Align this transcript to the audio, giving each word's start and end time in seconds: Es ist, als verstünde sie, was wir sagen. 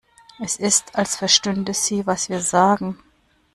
Es 0.39 0.55
ist, 0.57 0.95
als 0.95 1.15
verstünde 1.15 1.75
sie, 1.75 2.07
was 2.07 2.27
wir 2.27 2.41
sagen. 2.41 2.97